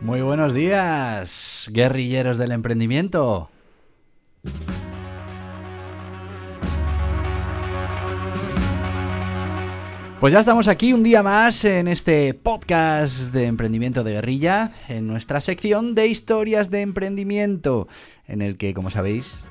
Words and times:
Muy 0.00 0.22
buenos 0.22 0.54
días, 0.54 1.68
guerrilleros 1.72 2.38
del 2.38 2.52
emprendimiento. 2.52 3.50
Pues 10.20 10.32
ya 10.32 10.38
estamos 10.38 10.68
aquí 10.68 10.92
un 10.92 11.02
día 11.02 11.24
más 11.24 11.64
en 11.64 11.88
este 11.88 12.32
podcast 12.32 13.32
de 13.32 13.46
emprendimiento 13.46 14.04
de 14.04 14.12
guerrilla, 14.12 14.70
en 14.88 15.08
nuestra 15.08 15.40
sección 15.40 15.96
de 15.96 16.06
historias 16.06 16.70
de 16.70 16.82
emprendimiento, 16.82 17.88
en 18.28 18.40
el 18.40 18.56
que, 18.56 18.74
como 18.74 18.90
sabéis, 18.90 19.48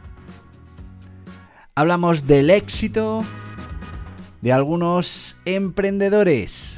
hablamos 1.76 2.26
del 2.26 2.50
éxito 2.52 3.26
de 4.42 4.54
algunos 4.54 5.36
emprendedores. 5.44 6.77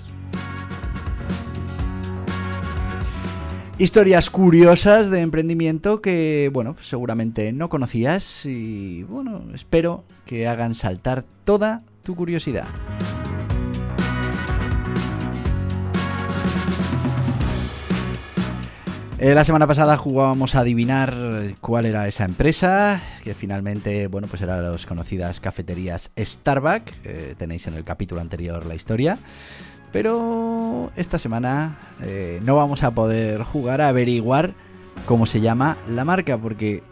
Historias 3.79 4.29
curiosas 4.29 5.09
de 5.09 5.21
emprendimiento 5.21 6.01
que, 6.01 6.49
bueno, 6.51 6.73
pues 6.73 6.87
seguramente 6.87 7.53
no 7.53 7.69
conocías 7.69 8.45
y, 8.45 9.03
bueno, 9.03 9.41
espero 9.53 10.03
que 10.25 10.49
hagan 10.49 10.75
saltar 10.75 11.23
toda 11.45 11.83
tu 12.03 12.13
curiosidad. 12.13 12.65
Eh, 19.17 19.33
la 19.33 19.45
semana 19.45 19.65
pasada 19.65 19.95
jugábamos 19.95 20.55
a 20.55 20.59
adivinar 20.59 21.13
cuál 21.61 21.85
era 21.85 22.05
esa 22.09 22.25
empresa, 22.25 23.01
que 23.23 23.33
finalmente, 23.33 24.07
bueno, 24.07 24.27
pues 24.27 24.41
eran 24.41 24.61
las 24.61 24.85
conocidas 24.85 25.39
cafeterías 25.39 26.11
Starbucks. 26.17 26.93
tenéis 27.37 27.65
en 27.67 27.75
el 27.75 27.85
capítulo 27.85 28.19
anterior 28.19 28.65
la 28.65 28.75
historia. 28.75 29.17
Pero 29.91 30.91
esta 30.95 31.17
semana 31.17 31.77
eh, 32.01 32.39
no 32.43 32.55
vamos 32.55 32.83
a 32.83 32.91
poder 32.91 33.43
jugar 33.43 33.81
a 33.81 33.87
averiguar 33.87 34.53
cómo 35.05 35.25
se 35.25 35.41
llama 35.41 35.77
la 35.89 36.05
marca, 36.05 36.37
porque 36.37 36.83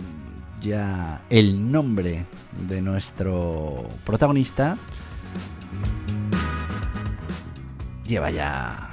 ya 0.61 1.21
el 1.29 1.71
nombre 1.71 2.25
de 2.67 2.81
nuestro 2.81 3.85
protagonista 4.03 4.77
lleva 8.07 8.31
ya 8.31 8.89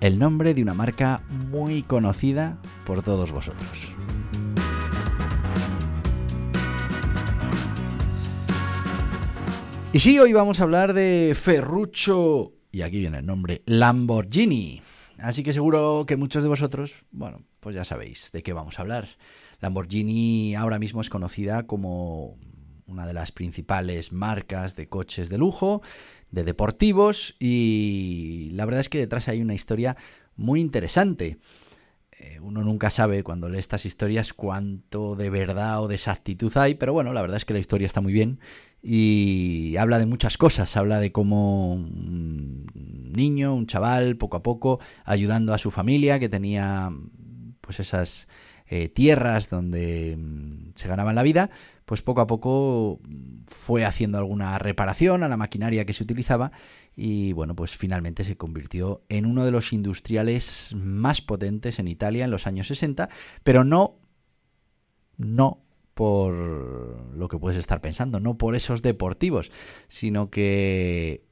el 0.00 0.18
nombre 0.18 0.54
de 0.54 0.62
una 0.62 0.74
marca 0.74 1.22
muy 1.50 1.82
conocida 1.82 2.58
por 2.86 3.02
todos 3.02 3.32
vosotros. 3.32 3.92
Y 9.92 9.98
sí, 9.98 10.18
hoy 10.18 10.32
vamos 10.32 10.60
a 10.60 10.62
hablar 10.62 10.94
de 10.94 11.36
Ferruccio 11.38 12.52
y 12.72 12.82
aquí 12.82 12.98
viene 12.98 13.18
el 13.18 13.26
nombre, 13.26 13.62
Lamborghini. 13.66 14.82
Así 15.18 15.44
que 15.44 15.52
seguro 15.52 16.04
que 16.06 16.16
muchos 16.16 16.42
de 16.42 16.48
vosotros, 16.48 16.94
bueno, 17.12 17.42
pues 17.60 17.76
ya 17.76 17.84
sabéis 17.84 18.30
de 18.32 18.42
qué 18.42 18.52
vamos 18.52 18.78
a 18.78 18.82
hablar. 18.82 19.08
Lamborghini 19.60 20.56
ahora 20.56 20.78
mismo 20.78 21.02
es 21.02 21.10
conocida 21.10 21.66
como 21.66 22.38
una 22.86 23.06
de 23.06 23.12
las 23.12 23.30
principales 23.30 24.12
marcas 24.12 24.74
de 24.74 24.88
coches 24.88 25.28
de 25.28 25.38
lujo, 25.38 25.82
de 26.30 26.44
deportivos, 26.44 27.36
y 27.38 28.48
la 28.52 28.64
verdad 28.64 28.80
es 28.80 28.88
que 28.88 28.98
detrás 28.98 29.28
hay 29.28 29.42
una 29.42 29.54
historia 29.54 29.96
muy 30.34 30.60
interesante. 30.60 31.38
Eh, 32.22 32.38
uno 32.40 32.62
nunca 32.62 32.88
sabe 32.88 33.24
cuando 33.24 33.48
lee 33.48 33.58
estas 33.58 33.84
historias 33.84 34.32
cuánto 34.32 35.16
de 35.16 35.28
verdad 35.28 35.82
o 35.82 35.88
de 35.88 35.96
exactitud 35.96 36.56
hay, 36.56 36.76
pero 36.76 36.92
bueno, 36.92 37.12
la 37.12 37.20
verdad 37.20 37.36
es 37.36 37.44
que 37.44 37.52
la 37.52 37.58
historia 37.58 37.86
está 37.86 38.00
muy 38.00 38.12
bien 38.12 38.38
y 38.80 39.74
habla 39.76 39.98
de 39.98 40.06
muchas 40.06 40.38
cosas, 40.38 40.76
habla 40.76 41.00
de 41.00 41.10
cómo 41.10 41.74
un 41.74 43.10
niño, 43.12 43.56
un 43.56 43.66
chaval, 43.66 44.16
poco 44.16 44.36
a 44.36 44.42
poco, 44.44 44.78
ayudando 45.04 45.52
a 45.52 45.58
su 45.58 45.72
familia 45.72 46.20
que 46.20 46.28
tenía 46.28 46.92
pues 47.60 47.80
esas 47.80 48.28
eh, 48.68 48.88
tierras 48.88 49.50
donde 49.50 50.16
mm, 50.16 50.70
se 50.76 50.86
ganaban 50.86 51.16
la 51.16 51.24
vida, 51.24 51.50
pues 51.86 52.02
poco 52.02 52.20
a 52.20 52.28
poco 52.28 53.00
fue 53.48 53.84
haciendo 53.84 54.18
alguna 54.18 54.60
reparación 54.60 55.24
a 55.24 55.28
la 55.28 55.36
maquinaria 55.36 55.84
que 55.84 55.92
se 55.92 56.04
utilizaba 56.04 56.52
y 56.94 57.32
bueno, 57.32 57.54
pues 57.54 57.76
finalmente 57.76 58.24
se 58.24 58.36
convirtió 58.36 59.02
en 59.08 59.26
uno 59.26 59.44
de 59.44 59.50
los 59.50 59.72
industriales 59.72 60.74
más 60.76 61.20
potentes 61.20 61.78
en 61.78 61.88
Italia 61.88 62.24
en 62.24 62.30
los 62.30 62.46
años 62.46 62.66
60, 62.66 63.08
pero 63.42 63.64
no 63.64 63.96
no 65.16 65.62
por 65.94 66.34
lo 67.14 67.28
que 67.28 67.38
puedes 67.38 67.58
estar 67.58 67.80
pensando, 67.80 68.18
no 68.18 68.38
por 68.38 68.54
esos 68.56 68.82
deportivos, 68.82 69.52
sino 69.88 70.30
que 70.30 71.24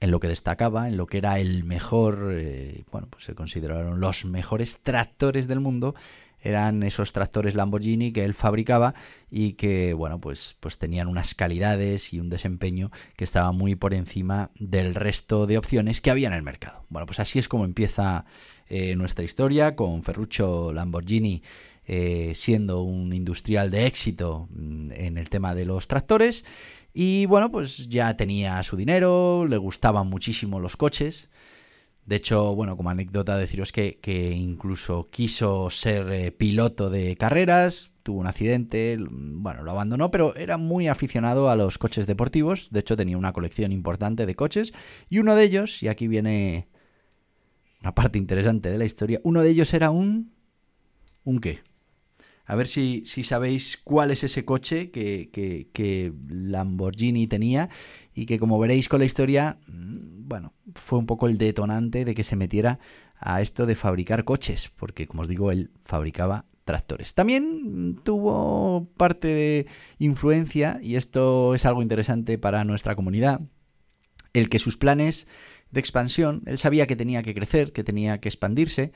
en 0.00 0.10
lo 0.10 0.18
que 0.18 0.28
destacaba, 0.28 0.88
en 0.88 0.96
lo 0.96 1.06
que 1.06 1.18
era 1.18 1.38
el 1.38 1.62
mejor, 1.64 2.30
eh, 2.32 2.84
bueno, 2.90 3.06
pues 3.08 3.24
se 3.24 3.34
consideraron 3.34 4.00
los 4.00 4.24
mejores 4.24 4.80
tractores 4.80 5.46
del 5.46 5.60
mundo, 5.60 5.94
eran 6.42 6.82
esos 6.82 7.12
tractores 7.12 7.54
Lamborghini 7.54 8.12
que 8.12 8.24
él 8.24 8.34
fabricaba 8.34 8.94
y 9.30 9.52
que, 9.52 9.92
bueno, 9.94 10.20
pues, 10.20 10.56
pues 10.60 10.78
tenían 10.78 11.08
unas 11.08 11.34
calidades 11.34 12.12
y 12.12 12.20
un 12.20 12.30
desempeño 12.30 12.90
que 13.16 13.24
estaba 13.24 13.52
muy 13.52 13.74
por 13.74 13.94
encima 13.94 14.50
del 14.58 14.94
resto 14.94 15.46
de 15.46 15.58
opciones 15.58 16.00
que 16.00 16.10
había 16.10 16.28
en 16.28 16.34
el 16.34 16.42
mercado. 16.42 16.84
Bueno, 16.88 17.06
pues 17.06 17.20
así 17.20 17.38
es 17.38 17.48
como 17.48 17.64
empieza 17.64 18.24
eh, 18.68 18.94
nuestra 18.96 19.24
historia 19.24 19.76
con 19.76 20.02
Ferruccio 20.02 20.72
Lamborghini 20.72 21.42
eh, 21.92 22.32
siendo 22.34 22.82
un 22.82 23.12
industrial 23.12 23.70
de 23.70 23.86
éxito 23.86 24.48
mm, 24.50 24.92
en 24.92 25.18
el 25.18 25.28
tema 25.28 25.56
de 25.56 25.64
los 25.64 25.88
tractores. 25.88 26.44
Y 26.94 27.26
bueno, 27.26 27.50
pues 27.50 27.88
ya 27.88 28.16
tenía 28.16 28.62
su 28.62 28.76
dinero, 28.76 29.44
le 29.48 29.56
gustaban 29.56 30.06
muchísimo 30.06 30.60
los 30.60 30.76
coches. 30.76 31.30
De 32.10 32.16
hecho, 32.16 32.56
bueno, 32.56 32.76
como 32.76 32.90
anécdota 32.90 33.38
deciros 33.38 33.70
que, 33.70 34.00
que 34.00 34.32
incluso 34.32 35.10
quiso 35.12 35.70
ser 35.70 36.10
eh, 36.10 36.32
piloto 36.32 36.90
de 36.90 37.14
carreras, 37.14 37.92
tuvo 38.02 38.18
un 38.18 38.26
accidente, 38.26 38.98
bueno, 38.98 39.62
lo 39.62 39.70
abandonó, 39.70 40.10
pero 40.10 40.34
era 40.34 40.56
muy 40.56 40.88
aficionado 40.88 41.50
a 41.50 41.54
los 41.54 41.78
coches 41.78 42.08
deportivos. 42.08 42.66
De 42.72 42.80
hecho, 42.80 42.96
tenía 42.96 43.16
una 43.16 43.32
colección 43.32 43.70
importante 43.70 44.26
de 44.26 44.34
coches. 44.34 44.72
Y 45.08 45.20
uno 45.20 45.36
de 45.36 45.44
ellos, 45.44 45.84
y 45.84 45.86
aquí 45.86 46.08
viene 46.08 46.66
una 47.80 47.94
parte 47.94 48.18
interesante 48.18 48.72
de 48.72 48.78
la 48.78 48.86
historia, 48.86 49.20
uno 49.22 49.42
de 49.42 49.50
ellos 49.50 49.72
era 49.72 49.90
un... 49.90 50.32
¿Un 51.22 51.38
qué? 51.38 51.60
A 52.50 52.56
ver 52.56 52.66
si, 52.66 53.04
sabéis 53.06 53.78
cuál 53.84 54.10
es 54.10 54.24
ese 54.24 54.44
coche 54.44 54.90
que, 54.90 56.12
Lamborghini 56.28 57.28
tenía 57.28 57.70
y 58.20 58.26
que 58.26 58.38
como 58.38 58.58
veréis 58.58 58.90
con 58.90 58.98
la 58.98 59.06
historia, 59.06 59.56
mm, 59.66 60.28
bueno, 60.28 60.52
fue 60.74 60.98
un 60.98 61.06
poco 61.06 61.26
el 61.26 61.38
detonante 61.38 62.04
de 62.04 62.14
que 62.14 62.22
se 62.22 62.36
metiera 62.36 62.78
a 63.18 63.40
esto 63.40 63.64
de 63.64 63.74
fabricar 63.74 64.24
coches, 64.24 64.70
porque 64.76 65.06
como 65.06 65.22
os 65.22 65.28
digo, 65.28 65.50
él 65.50 65.70
fabricaba 65.86 66.44
tractores. 66.66 67.14
También 67.14 67.98
tuvo 68.04 68.90
parte 68.98 69.28
de 69.28 69.66
influencia, 69.98 70.78
y 70.82 70.96
esto 70.96 71.54
es 71.54 71.64
algo 71.64 71.80
interesante 71.80 72.36
para 72.36 72.62
nuestra 72.64 72.94
comunidad, 72.94 73.40
el 74.34 74.50
que 74.50 74.58
sus 74.58 74.76
planes 74.76 75.26
de 75.70 75.80
expansión, 75.80 76.42
él 76.44 76.58
sabía 76.58 76.86
que 76.86 76.96
tenía 76.96 77.22
que 77.22 77.34
crecer, 77.34 77.72
que 77.72 77.84
tenía 77.84 78.20
que 78.20 78.28
expandirse, 78.28 78.92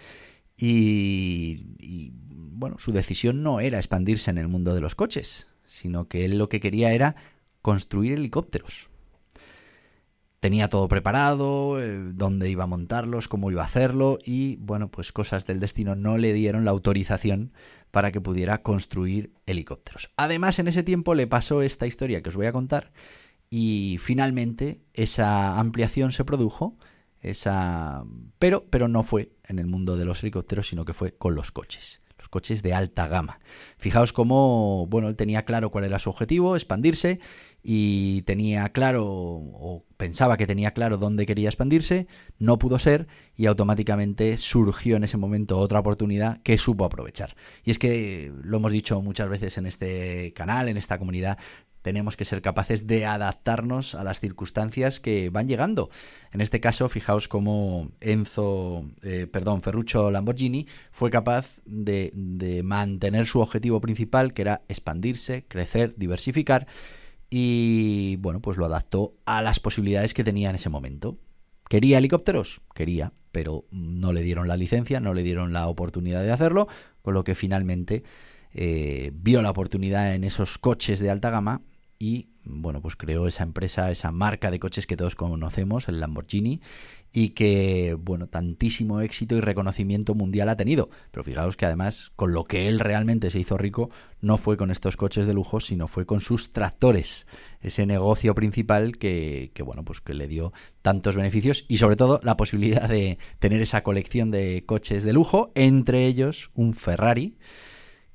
y 0.54 1.62
bueno, 2.10 2.76
su 2.78 2.92
decisión 2.92 3.42
no 3.42 3.60
era 3.60 3.78
expandirse 3.78 4.30
en 4.30 4.36
el 4.36 4.48
mundo 4.48 4.74
de 4.74 4.82
los 4.82 4.94
coches, 4.94 5.48
sino 5.64 6.08
que 6.08 6.26
él 6.26 6.36
lo 6.36 6.50
que 6.50 6.60
quería 6.60 6.92
era 6.92 7.16
construir 7.62 8.12
helicópteros. 8.12 8.90
Tenía 10.44 10.68
todo 10.68 10.88
preparado, 10.88 11.80
eh, 11.80 11.98
dónde 12.12 12.50
iba 12.50 12.64
a 12.64 12.66
montarlos, 12.66 13.28
cómo 13.28 13.50
iba 13.50 13.62
a 13.62 13.64
hacerlo 13.64 14.18
y, 14.22 14.56
bueno, 14.56 14.90
pues 14.90 15.10
cosas 15.10 15.46
del 15.46 15.58
destino 15.58 15.94
no 15.94 16.18
le 16.18 16.34
dieron 16.34 16.66
la 16.66 16.70
autorización 16.70 17.54
para 17.90 18.12
que 18.12 18.20
pudiera 18.20 18.60
construir 18.60 19.32
helicópteros. 19.46 20.10
Además, 20.18 20.58
en 20.58 20.68
ese 20.68 20.82
tiempo 20.82 21.14
le 21.14 21.26
pasó 21.26 21.62
esta 21.62 21.86
historia 21.86 22.22
que 22.22 22.28
os 22.28 22.36
voy 22.36 22.44
a 22.44 22.52
contar 22.52 22.92
y 23.48 23.96
finalmente 24.02 24.82
esa 24.92 25.58
ampliación 25.58 26.12
se 26.12 26.26
produjo, 26.26 26.76
esa 27.22 28.04
pero 28.38 28.66
pero 28.68 28.86
no 28.86 29.02
fue 29.02 29.32
en 29.44 29.58
el 29.58 29.66
mundo 29.66 29.96
de 29.96 30.04
los 30.04 30.22
helicópteros, 30.22 30.68
sino 30.68 30.84
que 30.84 30.92
fue 30.92 31.16
con 31.16 31.34
los 31.34 31.52
coches 31.52 32.03
coches 32.34 32.62
de 32.62 32.74
alta 32.74 33.06
gama. 33.06 33.38
Fijaos 33.78 34.12
cómo, 34.12 34.88
bueno, 34.88 35.06
él 35.06 35.14
tenía 35.14 35.44
claro 35.44 35.70
cuál 35.70 35.84
era 35.84 36.00
su 36.00 36.10
objetivo, 36.10 36.56
expandirse, 36.56 37.20
y 37.62 38.22
tenía 38.22 38.70
claro, 38.70 39.06
o 39.06 39.84
pensaba 39.96 40.36
que 40.36 40.48
tenía 40.48 40.72
claro 40.72 40.98
dónde 40.98 41.26
quería 41.26 41.48
expandirse, 41.48 42.08
no 42.40 42.58
pudo 42.58 42.80
ser, 42.80 43.06
y 43.36 43.46
automáticamente 43.46 44.36
surgió 44.36 44.96
en 44.96 45.04
ese 45.04 45.16
momento 45.16 45.60
otra 45.60 45.78
oportunidad 45.78 46.42
que 46.42 46.58
supo 46.58 46.84
aprovechar. 46.84 47.36
Y 47.62 47.70
es 47.70 47.78
que 47.78 48.32
lo 48.42 48.56
hemos 48.56 48.72
dicho 48.72 49.00
muchas 49.00 49.28
veces 49.28 49.56
en 49.56 49.66
este 49.66 50.32
canal, 50.32 50.68
en 50.68 50.76
esta 50.76 50.98
comunidad, 50.98 51.38
tenemos 51.84 52.16
que 52.16 52.24
ser 52.24 52.40
capaces 52.40 52.86
de 52.86 53.04
adaptarnos 53.04 53.94
a 53.94 54.04
las 54.04 54.18
circunstancias 54.18 55.00
que 55.00 55.28
van 55.28 55.46
llegando. 55.46 55.90
En 56.32 56.40
este 56.40 56.58
caso, 56.58 56.88
fijaos 56.88 57.28
cómo 57.28 57.90
Enzo, 58.00 58.86
eh, 59.02 59.26
perdón, 59.30 59.60
Ferruccio 59.60 60.10
Lamborghini 60.10 60.66
fue 60.92 61.10
capaz 61.10 61.58
de, 61.66 62.10
de 62.14 62.62
mantener 62.62 63.26
su 63.26 63.40
objetivo 63.40 63.82
principal, 63.82 64.32
que 64.32 64.40
era 64.40 64.62
expandirse, 64.66 65.44
crecer, 65.46 65.94
diversificar, 65.98 66.66
y 67.28 68.16
bueno, 68.16 68.40
pues 68.40 68.56
lo 68.56 68.64
adaptó 68.64 69.12
a 69.26 69.42
las 69.42 69.60
posibilidades 69.60 70.14
que 70.14 70.24
tenía 70.24 70.48
en 70.48 70.54
ese 70.54 70.70
momento. 70.70 71.18
¿Quería 71.68 71.98
helicópteros? 71.98 72.62
Quería, 72.74 73.12
pero 73.30 73.66
no 73.70 74.14
le 74.14 74.22
dieron 74.22 74.48
la 74.48 74.56
licencia, 74.56 75.00
no 75.00 75.12
le 75.12 75.22
dieron 75.22 75.52
la 75.52 75.68
oportunidad 75.68 76.22
de 76.22 76.32
hacerlo, 76.32 76.66
con 77.02 77.12
lo 77.12 77.24
que 77.24 77.34
finalmente 77.34 78.04
eh, 78.54 79.10
vio 79.12 79.42
la 79.42 79.50
oportunidad 79.50 80.14
en 80.14 80.24
esos 80.24 80.56
coches 80.56 80.98
de 80.98 81.10
alta 81.10 81.28
gama 81.28 81.60
y 81.98 82.28
bueno, 82.44 82.82
pues 82.82 82.96
creó 82.96 83.26
esa 83.26 83.42
empresa, 83.42 83.90
esa 83.90 84.12
marca 84.12 84.50
de 84.50 84.60
coches 84.60 84.86
que 84.86 84.96
todos 84.96 85.14
conocemos, 85.14 85.88
el 85.88 86.00
Lamborghini, 86.00 86.60
y 87.12 87.30
que, 87.30 87.96
bueno, 87.98 88.26
tantísimo 88.26 89.00
éxito 89.00 89.36
y 89.36 89.40
reconocimiento 89.40 90.14
mundial 90.14 90.48
ha 90.48 90.56
tenido. 90.56 90.90
Pero 91.10 91.24
fijaos 91.24 91.56
que 91.56 91.64
además, 91.64 92.12
con 92.16 92.32
lo 92.32 92.44
que 92.44 92.68
él 92.68 92.80
realmente 92.80 93.30
se 93.30 93.38
hizo 93.38 93.56
rico, 93.56 93.90
no 94.20 94.36
fue 94.36 94.56
con 94.56 94.70
estos 94.70 94.96
coches 94.96 95.26
de 95.26 95.32
lujo, 95.32 95.60
sino 95.60 95.88
fue 95.88 96.04
con 96.06 96.20
sus 96.20 96.52
tractores, 96.52 97.26
ese 97.60 97.86
negocio 97.86 98.34
principal 98.34 98.98
que, 98.98 99.50
que 99.54 99.62
bueno, 99.62 99.84
pues 99.84 100.00
que 100.00 100.12
le 100.12 100.26
dio 100.26 100.52
tantos 100.82 101.16
beneficios 101.16 101.64
y 101.68 101.78
sobre 101.78 101.96
todo 101.96 102.20
la 102.22 102.36
posibilidad 102.36 102.88
de 102.88 103.18
tener 103.38 103.62
esa 103.62 103.82
colección 103.82 104.30
de 104.30 104.64
coches 104.66 105.04
de 105.04 105.12
lujo, 105.12 105.52
entre 105.54 106.06
ellos 106.06 106.50
un 106.54 106.74
Ferrari, 106.74 107.38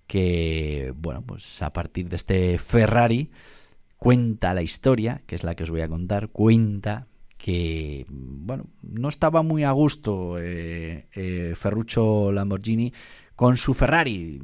que, 0.06 0.92
bueno, 0.96 1.22
pues 1.22 1.62
a 1.62 1.72
partir 1.72 2.10
de 2.10 2.16
este 2.16 2.58
Ferrari, 2.58 3.30
cuenta 4.00 4.54
la 4.54 4.64
historia, 4.64 5.22
que 5.28 5.36
es 5.36 5.44
la 5.44 5.54
que 5.54 5.64
os 5.64 5.70
voy 5.70 5.82
a 5.82 5.90
contar, 5.90 6.30
cuenta 6.30 7.08
que, 7.38 8.06
bueno, 8.10 8.66
no 8.82 9.10
estaba 9.10 9.44
muy 9.44 9.64
a 9.64 9.72
gusto 9.72 10.38
eh, 10.40 11.06
eh, 11.14 11.54
Ferruccio 11.56 12.32
Lamborghini 12.32 12.92
con 13.36 13.56
su 13.58 13.74
Ferrari. 13.74 14.42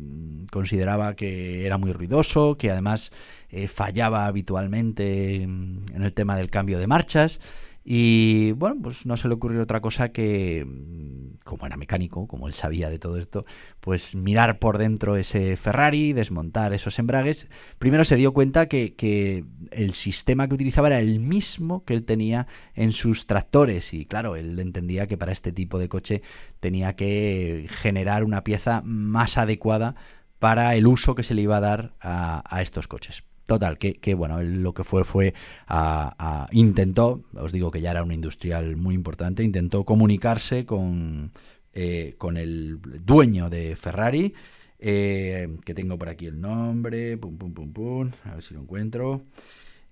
Consideraba 0.51 1.15
que 1.15 1.65
era 1.65 1.77
muy 1.77 1.91
ruidoso, 1.91 2.57
que 2.57 2.69
además 2.69 3.11
eh, 3.49 3.67
fallaba 3.67 4.27
habitualmente 4.27 5.41
en 5.43 6.01
el 6.01 6.13
tema 6.13 6.37
del 6.37 6.49
cambio 6.49 6.77
de 6.77 6.87
marchas 6.87 7.39
y 7.87 8.51
bueno, 8.53 8.77
pues 8.81 9.05
no 9.05 9.15
se 9.15 9.27
le 9.27 9.35
ocurrió 9.35 9.61
otra 9.61 9.79
cosa 9.79 10.09
que, 10.09 10.65
mm, 10.65 11.37
como 11.43 11.67
era 11.67 11.77
mecánico, 11.77 12.25
como 12.27 12.47
él 12.47 12.55
sabía 12.55 12.89
de 12.89 12.97
todo 12.97 13.17
esto, 13.17 13.45
pues 13.79 14.15
mirar 14.15 14.57
por 14.57 14.79
dentro 14.79 15.17
ese 15.17 15.55
Ferrari, 15.55 16.11
desmontar 16.11 16.73
esos 16.73 16.97
embragues. 16.97 17.47
Primero 17.77 18.03
se 18.03 18.15
dio 18.15 18.33
cuenta 18.33 18.67
que, 18.67 19.45
el 19.71 19.93
sistema 19.93 20.47
que 20.47 20.55
utilizaba 20.55 20.87
era 20.87 20.99
el 20.99 21.19
mismo 21.19 21.83
que 21.85 21.93
él 21.93 22.05
tenía 22.05 22.47
en 22.73 22.91
sus 22.91 23.27
tractores. 23.27 23.93
Y 23.93 24.05
claro, 24.05 24.35
él 24.35 24.59
entendía 24.59 25.05
que 25.05 25.17
para 25.17 25.31
este 25.31 25.51
tipo 25.51 25.77
de 25.77 25.89
coche 25.89 26.23
tenía 26.59 26.95
que 26.95 27.67
generar 27.69 28.23
una 28.23 28.43
pieza 28.43 28.81
más 28.83 29.37
adecuada 29.37 29.95
para 30.39 30.75
el 30.75 30.87
uso 30.87 31.13
que 31.13 31.23
se 31.23 31.35
le 31.35 31.43
iba 31.43 31.57
a 31.57 31.61
dar 31.61 31.93
a 31.99 32.61
estos 32.61 32.87
coches. 32.87 33.23
Total, 33.45 33.77
que, 33.77 34.13
bueno, 34.15 34.41
lo 34.41 34.73
que 34.73 34.83
fue 34.83 35.03
fue 35.03 35.35
a, 35.67 36.47
intentó, 36.51 37.25
os 37.35 37.51
digo 37.51 37.69
que 37.69 37.79
ya 37.79 37.91
era 37.91 38.03
un 38.03 38.11
industrial 38.11 38.75
muy 38.75 38.95
importante, 38.95 39.43
intentó 39.43 39.83
comunicarse 39.83 40.65
con, 40.65 41.31
eh, 41.71 42.15
con 42.17 42.37
el 42.37 42.79
dueño 43.03 43.51
de 43.51 43.75
Ferrari, 43.75 44.33
eh, 44.79 45.57
que 45.63 45.75
tengo 45.75 45.95
por 45.95 46.09
aquí 46.09 46.25
el 46.25 46.41
nombre, 46.41 47.17
pum, 47.17 47.37
pum, 47.37 47.53
pum, 47.53 47.71
pum, 47.71 48.11
a 48.23 48.33
ver 48.33 48.43
si 48.43 48.55
lo 48.55 48.61
encuentro. 48.61 49.21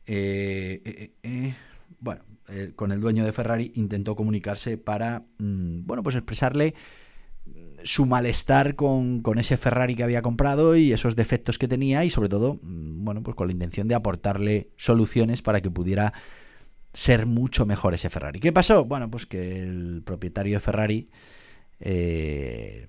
Eh, 0.07 1.13
bueno, 1.99 2.23
con 2.75 2.91
el 2.91 2.99
dueño 2.99 3.23
de 3.23 3.33
Ferrari 3.33 3.71
intentó 3.75 4.15
comunicarse 4.15 4.79
para, 4.79 5.25
mm, 5.37 5.85
bueno, 5.85 6.01
pues 6.01 6.15
expresarle 6.15 6.73
su 7.83 8.05
malestar 8.05 8.75
con, 8.75 9.21
ese 9.37 9.57
Ferrari 9.57 9.95
que 9.95 10.03
había 10.03 10.21
comprado 10.21 10.75
y 10.75 10.93
esos 10.93 11.15
defectos 11.15 11.57
que 11.57 11.67
tenía 11.67 12.03
y 12.05 12.09
sobre 12.09 12.29
todo, 12.29 12.59
mm, 12.61 13.03
bueno, 13.03 13.23
pues 13.23 13.35
con 13.35 13.47
la 13.47 13.53
intención 13.53 13.87
de 13.87 13.95
aportarle 13.95 14.69
soluciones 14.77 15.41
para 15.41 15.61
que 15.61 15.69
pudiera 15.69 16.13
ser 16.93 17.25
mucho 17.25 17.65
mejor 17.65 17.93
ese 17.93 18.09
Ferrari. 18.09 18.39
¿Qué 18.39 18.51
pasó? 18.51 18.85
Bueno, 18.85 19.09
pues 19.09 19.25
que 19.25 19.59
el 19.59 20.01
propietario 20.05 20.55
de 20.55 20.59
Ferrari, 20.59 21.09
eh, 21.79 22.87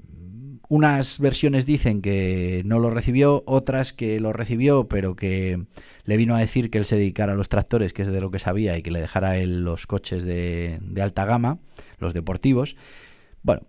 unas 0.68 1.18
versiones 1.18 1.66
dicen 1.66 2.00
que 2.00 2.62
no 2.64 2.78
lo 2.78 2.90
recibió, 2.90 3.42
otras 3.46 3.92
que 3.92 4.20
lo 4.20 4.32
recibió, 4.32 4.88
pero 4.88 5.16
que 5.16 5.64
le 6.04 6.16
vino 6.16 6.36
a 6.36 6.40
decir 6.40 6.70
que 6.70 6.78
él 6.78 6.84
se 6.84 6.96
dedicara 6.96 7.32
a 7.32 7.36
los 7.36 7.48
tractores, 7.48 7.92
que 7.92 8.02
es 8.02 8.08
de 8.08 8.20
lo 8.20 8.30
que 8.30 8.38
sabía, 8.38 8.76
y 8.76 8.82
que 8.82 8.90
le 8.90 9.00
dejara 9.00 9.38
él 9.38 9.64
los 9.64 9.86
coches 9.86 10.24
de, 10.24 10.78
de 10.80 11.02
alta 11.02 11.24
gama, 11.24 11.58
los 11.98 12.14
deportivos. 12.14 12.76
Bueno, 13.42 13.62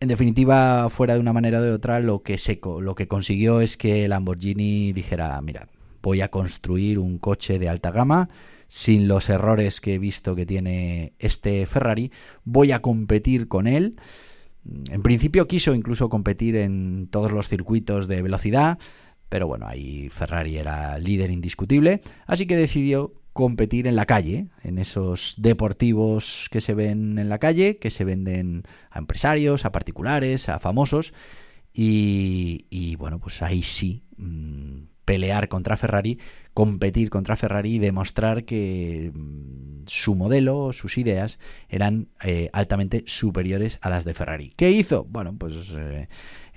en 0.00 0.08
definitiva, 0.08 0.88
fuera 0.88 1.14
de 1.14 1.20
una 1.20 1.34
manera 1.34 1.60
o 1.60 1.62
de 1.62 1.72
otra, 1.72 2.00
lo 2.00 2.22
que, 2.22 2.38
seco, 2.38 2.80
lo 2.80 2.94
que 2.94 3.06
consiguió 3.06 3.60
es 3.60 3.76
que 3.76 4.08
Lamborghini 4.08 4.92
dijera, 4.92 5.38
mira, 5.42 5.68
voy 6.02 6.22
a 6.22 6.30
construir 6.30 6.98
un 6.98 7.18
coche 7.18 7.58
de 7.58 7.68
alta 7.68 7.90
gama 7.90 8.30
sin 8.66 9.08
los 9.08 9.28
errores 9.28 9.80
que 9.80 9.94
he 9.94 9.98
visto 9.98 10.34
que 10.34 10.46
tiene 10.46 11.12
este 11.18 11.66
Ferrari, 11.66 12.12
voy 12.44 12.72
a 12.72 12.80
competir 12.80 13.46
con 13.46 13.66
él. 13.66 13.96
En 14.90 15.02
principio 15.02 15.46
quiso 15.46 15.74
incluso 15.74 16.08
competir 16.08 16.56
en 16.56 17.08
todos 17.10 17.32
los 17.32 17.48
circuitos 17.48 18.08
de 18.08 18.22
velocidad, 18.22 18.78
pero 19.28 19.46
bueno, 19.46 19.66
ahí 19.66 20.08
Ferrari 20.08 20.56
era 20.56 20.98
líder 20.98 21.30
indiscutible, 21.30 22.00
así 22.26 22.46
que 22.46 22.56
decidió 22.56 23.12
competir 23.40 23.86
en 23.86 23.96
la 23.96 24.04
calle, 24.04 24.48
en 24.62 24.78
esos 24.78 25.34
deportivos 25.38 26.48
que 26.50 26.60
se 26.60 26.74
ven 26.74 27.18
en 27.18 27.30
la 27.30 27.38
calle, 27.38 27.78
que 27.78 27.90
se 27.90 28.04
venden 28.04 28.64
a 28.90 28.98
empresarios, 28.98 29.64
a 29.64 29.72
particulares, 29.72 30.50
a 30.50 30.58
famosos. 30.58 31.14
Y, 31.72 32.96
bueno, 32.96 33.18
pues 33.18 33.40
ahí 33.40 33.62
sí, 33.62 34.02
mm, 34.18 34.82
pelear 35.06 35.48
contra 35.48 35.78
Ferrari, 35.78 36.18
competir 36.52 37.08
contra 37.08 37.36
Ferrari 37.36 37.76
y 37.76 37.78
demostrar 37.78 38.44
que 38.44 39.10
mm, 39.14 39.84
su 39.86 40.14
modelo, 40.16 40.74
sus 40.74 40.98
ideas 40.98 41.38
eran 41.70 42.08
eh, 42.22 42.50
altamente 42.52 43.04
superiores 43.06 43.78
a 43.80 43.88
las 43.88 44.04
de 44.04 44.12
Ferrari. 44.12 44.52
¿Qué 44.54 44.70
hizo? 44.70 45.04
Bueno, 45.04 45.34
pues 45.38 45.54
eh, 45.78 46.08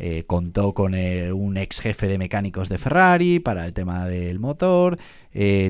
eh, 0.06 0.26
contó 0.28 0.74
con 0.74 0.96
un 0.96 1.56
ex 1.56 1.80
jefe 1.80 2.08
de 2.08 2.18
mecánicos 2.18 2.68
de 2.68 2.78
Ferrari 2.78 3.40
para 3.40 3.66
el 3.66 3.74
tema 3.74 4.06
del 4.06 4.38
motor, 4.40 4.98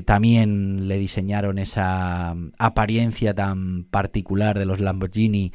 también 0.04 0.88
le 0.88 0.98
diseñaron 0.98 1.58
esa 1.58 2.34
mm, 2.34 2.52
apariencia 2.58 3.32
tan 3.32 3.84
particular 3.84 4.58
de 4.58 4.66
los 4.66 4.80
Lamborghini 4.80 5.52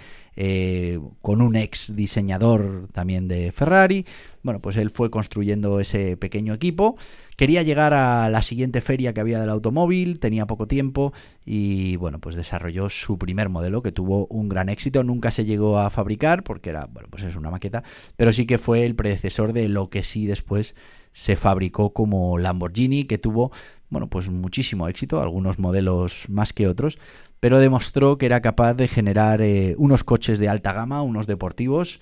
con 1.21 1.41
un 1.41 1.57
ex 1.57 1.93
diseñador 1.97 2.87
también 2.93 3.27
de 3.27 3.51
Ferrari. 3.51 4.05
Bueno, 4.41 4.61
pues 4.61 4.77
él 4.77 4.89
fue 4.89 5.11
construyendo 5.11 5.81
ese 5.81 6.15
pequeño 6.15 6.53
equipo. 6.53 6.95
Quería 7.39 7.63
llegar 7.63 7.93
a 7.93 8.27
la 8.27 8.41
siguiente 8.41 8.81
feria 8.81 9.13
que 9.13 9.21
había 9.21 9.39
del 9.39 9.49
automóvil, 9.49 10.19
tenía 10.19 10.45
poco 10.45 10.67
tiempo 10.67 11.13
y 11.45 11.95
bueno, 11.95 12.19
pues 12.19 12.35
desarrolló 12.35 12.89
su 12.89 13.17
primer 13.17 13.47
modelo 13.47 13.81
que 13.81 13.93
tuvo 13.93 14.27
un 14.27 14.49
gran 14.49 14.67
éxito. 14.67 15.05
Nunca 15.05 15.31
se 15.31 15.45
llegó 15.45 15.79
a 15.79 15.89
fabricar 15.89 16.43
porque 16.43 16.71
era, 16.71 16.87
bueno, 16.87 17.07
pues 17.09 17.23
es 17.23 17.37
una 17.37 17.49
maqueta, 17.49 17.85
pero 18.17 18.33
sí 18.33 18.45
que 18.45 18.57
fue 18.57 18.85
el 18.85 18.93
predecesor 18.93 19.53
de 19.53 19.69
lo 19.69 19.89
que 19.89 20.03
sí 20.03 20.25
después 20.25 20.75
se 21.13 21.37
fabricó 21.37 21.93
como 21.93 22.37
Lamborghini, 22.37 23.05
que 23.05 23.17
tuvo, 23.17 23.53
bueno, 23.89 24.09
pues 24.09 24.29
muchísimo 24.29 24.89
éxito, 24.89 25.21
algunos 25.21 25.59
modelos 25.59 26.25
más 26.27 26.51
que 26.51 26.67
otros, 26.67 26.99
pero 27.39 27.59
demostró 27.59 28.17
que 28.17 28.25
era 28.25 28.41
capaz 28.41 28.73
de 28.73 28.89
generar 28.89 29.41
eh, 29.41 29.75
unos 29.77 30.03
coches 30.03 30.39
de 30.39 30.49
alta 30.49 30.73
gama, 30.73 31.03
unos 31.03 31.25
deportivos, 31.25 32.01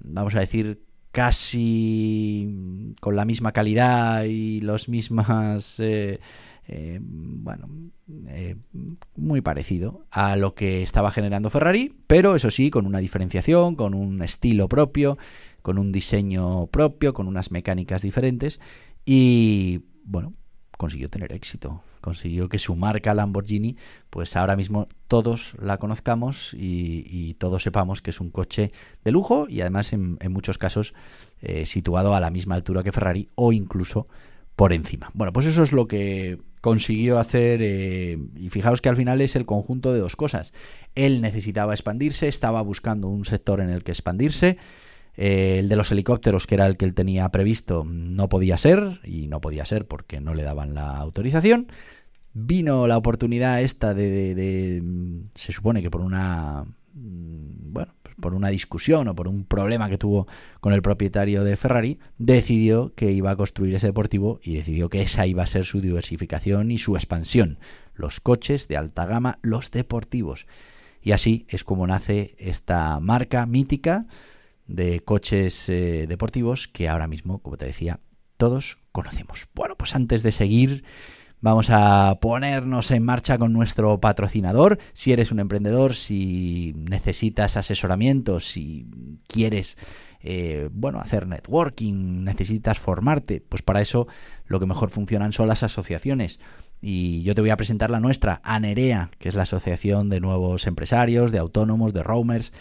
vamos 0.00 0.34
a 0.34 0.40
decir 0.40 0.82
casi 1.12 2.48
con 3.02 3.16
la 3.16 3.24
misma 3.24 3.50
calidad 3.50 4.22
y 4.26 4.60
los 4.60 4.88
mismas 4.88 5.80
eh, 5.80 6.20
eh, 6.68 7.00
bueno 7.02 7.68
eh, 8.28 8.54
muy 9.16 9.40
parecido 9.40 10.06
a 10.12 10.36
lo 10.36 10.54
que 10.54 10.84
estaba 10.84 11.10
generando 11.10 11.50
Ferrari 11.50 11.92
pero 12.06 12.36
eso 12.36 12.52
sí 12.52 12.70
con 12.70 12.86
una 12.86 13.00
diferenciación 13.00 13.74
con 13.74 13.94
un 13.94 14.22
estilo 14.22 14.68
propio 14.68 15.18
con 15.62 15.78
un 15.78 15.90
diseño 15.90 16.68
propio 16.68 17.12
con 17.12 17.26
unas 17.26 17.50
mecánicas 17.50 18.02
diferentes 18.02 18.60
y 19.04 19.80
bueno 20.04 20.34
consiguió 20.82 21.08
tener 21.08 21.32
éxito. 21.32 21.80
Consiguió 22.00 22.48
que 22.48 22.58
su 22.58 22.74
marca 22.74 23.14
Lamborghini, 23.14 23.76
pues 24.10 24.34
ahora 24.34 24.56
mismo 24.56 24.88
todos 25.06 25.54
la 25.62 25.78
conozcamos 25.78 26.54
y, 26.54 27.34
todos 27.34 27.62
sepamos 27.62 28.02
que 28.02 28.10
es 28.10 28.20
un 28.20 28.30
coche 28.30 28.72
de 29.04 29.12
lujo 29.12 29.46
y 29.48 29.60
además 29.60 29.92
en, 29.92 30.18
muchos 30.30 30.58
casos 30.58 30.92
eh, 31.42 31.66
situado 31.66 32.14
a 32.14 32.20
la 32.20 32.30
misma 32.30 32.54
altura 32.54 32.82
que 32.82 32.92
Ferrari 32.92 33.28
o 33.34 33.52
incluso 33.52 34.08
por 34.56 34.72
encima. 34.72 35.10
Bueno, 35.14 35.32
pues 35.32 35.46
eso 35.46 35.62
es 35.62 35.72
lo 35.72 35.88
que 35.88 36.38
consiguió 36.60 37.18
hacer 37.18 37.60
eh, 37.62 38.18
y 38.36 38.48
fijaos 38.48 38.80
que 38.80 38.88
al 38.88 38.96
final 38.96 39.20
es 39.20 39.34
el 39.34 39.44
conjunto 39.44 39.92
de 39.92 39.98
dos 39.98 40.14
cosas. 40.14 40.54
Él 40.94 41.20
necesitaba 41.20 41.74
expandirse, 41.74 42.28
estaba 42.28 42.62
buscando 42.62 43.08
un 43.08 43.24
sector 43.24 43.60
en 43.60 43.70
el 43.70 43.82
que 43.82 43.90
expandirse. 43.90 44.58
Eh, 45.16 45.56
el 45.58 45.68
de 45.68 45.76
los 45.76 45.90
helicópteros, 45.90 46.46
que 46.46 46.54
era 46.54 46.66
el 46.66 46.76
que 46.76 46.84
él 46.84 46.94
tenía 46.94 47.28
previsto, 47.30 47.84
no 47.84 48.28
podía 48.28 48.56
ser, 48.56 49.00
y 49.04 49.26
no 49.26 49.40
podía 49.40 49.64
ser 49.64 49.86
porque 49.86 50.20
no 50.20 50.34
le 50.34 50.44
daban 50.44 50.74
la 50.74 50.96
autorización. 50.96 51.66
Vino 52.32 52.86
la 52.86 52.96
oportunidad 52.96 53.60
esta 53.60 53.92
de, 53.92 54.82
se 55.34 55.52
supone 55.52 55.82
que 55.82 55.90
por 55.90 56.00
una, 56.00 56.64
mm, 56.64 56.74
bueno, 56.94 57.94
pues 58.02 58.14
por 58.16 58.34
una 58.34 58.48
discusión 58.48 59.08
o 59.08 59.14
por 59.14 59.28
un 59.28 59.44
problema 59.44 59.88
que 59.88 59.98
tuvo 59.98 60.26
con 60.60 60.72
el 60.72 60.82
propietario 60.82 61.44
de 61.44 61.56
Ferrari, 61.56 61.98
decidió 62.18 62.94
que 62.94 63.12
iba 63.12 63.30
a 63.30 63.36
construir 63.36 63.74
ese 63.74 63.88
deportivo 63.88 64.40
y 64.42 64.54
decidió 64.54 64.88
que 64.88 65.02
esa 65.02 65.26
iba 65.26 65.42
a 65.42 65.46
ser 65.46 65.64
su 65.64 65.80
diversificación 65.80 66.70
y 66.70 66.78
su 66.78 66.96
expansión. 66.96 67.58
Los 67.94 68.20
coches 68.20 68.68
de 68.68 68.76
alta 68.76 69.06
gama, 69.06 69.38
los 69.42 69.70
deportivos. 69.70 70.46
Y 71.02 71.12
así 71.12 71.46
es 71.48 71.64
como 71.64 71.86
nace 71.86 72.36
esta 72.38 73.00
marca 73.00 73.44
mítica 73.46 74.06
de 74.66 75.00
coches 75.00 75.68
eh, 75.68 76.06
deportivos 76.08 76.68
que 76.68 76.88
ahora 76.88 77.08
mismo, 77.08 77.40
como 77.40 77.56
te 77.56 77.66
decía, 77.66 78.00
todos 78.36 78.78
conocemos. 78.92 79.48
Bueno, 79.54 79.76
pues 79.76 79.94
antes 79.94 80.22
de 80.22 80.32
seguir, 80.32 80.84
vamos 81.42 81.68
a 81.68 82.18
ponernos 82.20 82.90
en 82.92 83.04
marcha 83.04 83.36
con 83.36 83.52
nuestro 83.52 84.00
patrocinador. 84.00 84.78
Si 84.94 85.12
eres 85.12 85.30
un 85.30 85.40
emprendedor, 85.40 85.94
si 85.94 86.72
necesitas 86.74 87.58
asesoramiento, 87.58 88.40
si 88.40 88.86
quieres... 89.26 89.76
Eh, 90.24 90.68
bueno, 90.70 91.00
hacer 91.00 91.26
networking, 91.26 92.22
necesitas 92.22 92.78
formarte, 92.78 93.40
pues 93.40 93.60
para 93.62 93.80
eso 93.80 94.06
lo 94.46 94.60
que 94.60 94.66
mejor 94.66 94.90
funcionan 94.90 95.32
son 95.32 95.48
las 95.48 95.64
asociaciones. 95.64 96.38
Y 96.80 97.24
yo 97.24 97.34
te 97.34 97.40
voy 97.40 97.50
a 97.50 97.56
presentar 97.56 97.90
la 97.90 97.98
nuestra, 97.98 98.40
ANEREA, 98.44 99.10
que 99.18 99.28
es 99.28 99.34
la 99.34 99.42
Asociación 99.42 100.10
de 100.10 100.20
Nuevos 100.20 100.68
Empresarios, 100.68 101.32
de 101.32 101.38
Autónomos, 101.38 101.92
de 101.92 102.04
Roamers, 102.04 102.52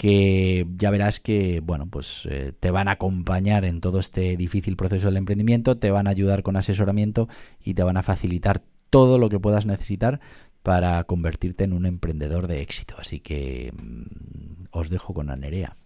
que 0.00 0.66
ya 0.78 0.90
verás 0.90 1.20
que, 1.20 1.60
bueno, 1.60 1.86
pues 1.90 2.26
eh, 2.30 2.54
te 2.58 2.70
van 2.70 2.88
a 2.88 2.92
acompañar 2.92 3.66
en 3.66 3.82
todo 3.82 4.00
este 4.00 4.34
difícil 4.38 4.74
proceso 4.74 5.08
del 5.08 5.18
emprendimiento, 5.18 5.76
te 5.76 5.90
van 5.90 6.06
a 6.06 6.10
ayudar 6.10 6.42
con 6.42 6.56
asesoramiento 6.56 7.28
y 7.62 7.74
te 7.74 7.82
van 7.82 7.98
a 7.98 8.02
facilitar 8.02 8.62
todo 8.88 9.18
lo 9.18 9.28
que 9.28 9.38
puedas 9.38 9.66
necesitar 9.66 10.18
para 10.62 11.04
convertirte 11.04 11.64
en 11.64 11.74
un 11.74 11.84
emprendedor 11.84 12.48
de 12.48 12.62
éxito. 12.62 12.94
Así 12.98 13.20
que 13.20 13.74
mm, 13.76 14.68
os 14.70 14.88
dejo 14.88 15.12
con 15.12 15.28
Anerea. 15.28 15.76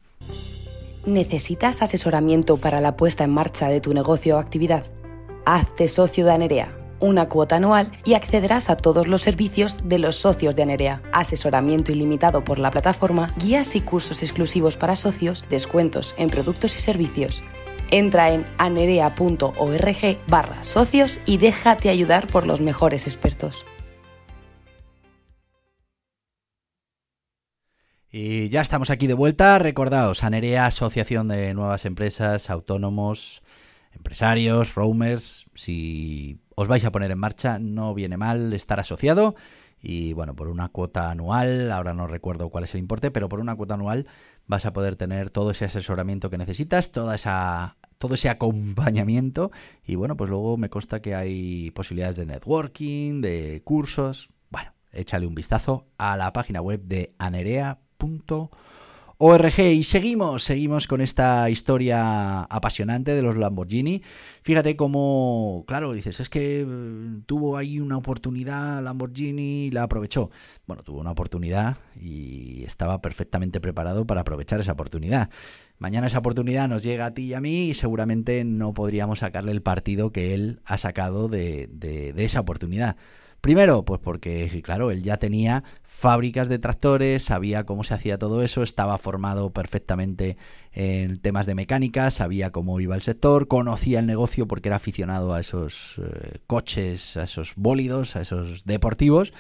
¿Necesitas 1.05 1.83
asesoramiento 1.83 2.59
para 2.59 2.81
la 2.81 2.95
puesta 2.95 3.25
en 3.25 3.33
marcha 3.33 3.69
de 3.69 3.81
tu 3.81 3.95
negocio 3.95 4.37
o 4.37 4.39
actividad? 4.39 4.85
Hazte 5.45 5.89
socio 5.89 6.25
de 6.25 6.31
Anerea 6.31 6.84
una 7.01 7.29
cuota 7.29 7.57
anual 7.57 7.93
y 8.05 8.15
accederás 8.15 8.71
a 8.71 8.77
todos 8.77 9.07
los 9.07 9.23
servicios 9.23 9.89
de 9.89 9.99
los 9.99 10.17
socios 10.17 10.57
de 10.57 10.63
Anerea. 10.63 11.03
Asesoramiento 11.13 11.93
ilimitado 11.93 12.45
por 12.45 12.59
la 12.59 12.71
plataforma, 12.71 13.35
guías 13.39 13.77
y 13.77 13.81
cursos 13.81 14.23
exclusivos 14.23 14.77
para 14.77 14.97
socios, 14.97 15.45
descuentos 15.49 16.15
en 16.19 16.31
productos 16.31 16.77
y 16.77 16.81
servicios. 16.81 17.45
Entra 17.91 18.33
en 18.33 18.47
anerea.org 18.59 20.19
barra 20.27 20.65
socios 20.65 21.21
y 21.27 21.37
déjate 21.37 21.91
ayudar 21.91 22.27
por 22.27 22.47
los 22.47 22.61
mejores 22.61 23.07
expertos. 23.07 23.67
Y 28.17 28.49
ya 28.49 28.61
estamos 28.61 28.91
aquí 28.91 29.09
de 29.09 29.15
vuelta. 29.15 29.59
Recordaos, 29.59 30.23
Anerea, 30.23 30.67
Asociación 30.67 31.27
de 31.27 31.53
Nuevas 31.53 31.85
Empresas, 31.85 32.49
Autónomos, 32.49 33.43
Empresarios, 33.95 34.75
Roamers. 34.75 35.47
Si 35.55 36.39
os 36.55 36.69
vais 36.69 36.85
a 36.85 36.93
poner 36.93 37.11
en 37.11 37.19
marcha, 37.19 37.59
no 37.59 37.95
viene 37.95 38.17
mal 38.17 38.53
estar 38.53 38.81
asociado. 38.81 39.35
Y 39.81 40.15
bueno, 40.15 40.35
por 40.35 40.49
una 40.49 40.69
cuota 40.69 41.11
anual, 41.11 41.71
ahora 41.71 41.93
no 41.93 42.07
recuerdo 42.07 42.49
cuál 42.49 42.65
es 42.65 42.75
el 42.75 42.81
importe, 42.81 43.11
pero 43.11 43.29
por 43.29 43.41
una 43.41 43.55
cuota 43.55 43.75
anual 43.75 44.07
vas 44.47 44.65
a 44.65 44.73
poder 44.73 44.97
tener 44.97 45.31
todo 45.31 45.51
ese 45.51 45.67
asesoramiento 45.67 46.31
que 46.31 46.39
necesitas, 46.39 46.91
toda 46.91 47.15
esa, 47.15 47.77
todo 47.99 48.15
ese 48.15 48.31
acompañamiento. 48.31 49.51
Y 49.85 49.97
bueno, 49.97 50.17
pues 50.17 50.31
luego 50.31 50.57
me 50.57 50.71
consta 50.71 51.03
que 51.03 51.15
hay 51.15 51.71
posibilidades 51.73 52.17
de 52.17 52.27
networking, 52.27 53.21
de 53.21 53.61
cursos. 53.63 54.31
Bueno, 54.51 54.73
échale 54.93 55.27
un 55.27 55.35
vistazo 55.35 55.87
a 55.99 56.17
la 56.17 56.33
página 56.33 56.63
web 56.63 56.83
de 56.85 57.15
anerea.com 57.19 58.49
ORG. 59.19 59.61
Y 59.61 59.83
seguimos, 59.85 60.45
seguimos 60.45 60.87
con 60.87 61.01
esta 61.01 61.49
historia 61.51 62.43
apasionante 62.43 63.15
de 63.15 63.23
los 63.23 63.37
Lamborghini. 63.37 64.03
Fíjate 64.43 64.77
cómo, 64.77 65.65
claro, 65.67 65.93
dices, 65.93 66.21
es 66.21 66.31
que 66.31 66.63
eh, 66.63 66.67
tuvo 67.27 67.57
ahí 67.57 67.81
una 67.81 67.97
oportunidad 67.97 68.83
Lamborghini 68.83 69.67
y 69.67 69.71
la 69.71 69.85
aprovechó. 69.85 70.31
Bueno, 70.67 70.83
tuvo 70.83 71.01
una 71.01 71.13
oportunidad 71.13 71.79
y 72.01 72.65
estaba 72.65 73.01
perfectamente 73.01 73.61
preparado 73.61 74.07
para 74.07 74.23
aprovechar 74.23 74.61
esa 74.61 74.73
oportunidad. 74.73 75.31
Mañana 75.79 76.07
esa 76.07 76.19
oportunidad 76.19 76.69
nos 76.69 76.83
llega 76.83 77.07
a 77.07 77.15
ti 77.15 77.25
y 77.25 77.35
a 77.35 77.41
mí 77.41 77.69
y 77.69 77.75
seguramente 77.75 78.45
no 78.45 78.75
podríamos 78.75 79.21
sacarle 79.21 79.53
el 79.53 79.63
partido 79.63 80.13
que 80.13 80.35
él 80.35 80.61
ha 80.65 80.79
sacado 80.79 81.29
de, 81.29 81.69
de 81.71 82.25
esa 82.25 82.41
oportunidad. 82.41 82.97
Primero, 83.45 83.85
pues 83.85 84.01
porque, 84.01 84.63
claro, 84.65 84.91
él 84.91 85.03
ya 85.03 85.19
tenía 85.19 85.65
fábricas 85.83 86.49
de 86.49 86.59
tractores, 86.59 87.25
sabía 87.25 87.65
cómo 87.65 87.85
se 87.85 87.93
hacía 87.93 88.19
todo 88.19 88.43
eso, 88.43 88.63
estaba 88.63 88.97
formado 88.97 89.51
perfectamente 89.51 90.39
en 90.73 91.19
temas 91.19 91.45
de 91.45 91.55
mecánica, 91.55 92.11
sabía 92.11 92.53
cómo 92.53 92.81
iba 92.81 92.95
el 92.95 93.03
sector, 93.03 93.47
conocía 93.47 93.99
el 93.99 94.07
negocio 94.07 94.49
porque 94.49 94.71
era 94.71 94.77
aficionado 94.77 95.35
a 95.35 95.41
esos 95.41 95.97
eh, 95.99 96.39
coches, 96.47 97.19
a 97.19 97.25
esos 97.25 97.53
bólidos, 97.55 98.17
a 98.17 98.23
esos 98.23 98.65
deportivos, 98.65 99.35